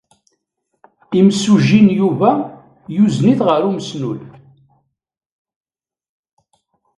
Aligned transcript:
Imsujji 1.19 1.79
n 1.87 1.89
Yuba 1.99 2.31
yuzen-it 2.95 3.39
ɣer 3.47 3.61
umesnul. 3.69 4.19